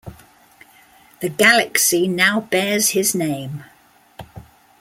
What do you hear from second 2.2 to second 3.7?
bears his name.